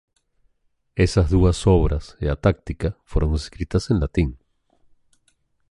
Estas 0.95 1.29
dúas 1.35 1.57
obras 1.77 2.05
e 2.23 2.25
a 2.33 2.39
"Táctica" 2.45 2.89
foron 3.11 3.31
escritas 3.41 3.83
en 3.91 3.97
latín. 4.03 4.29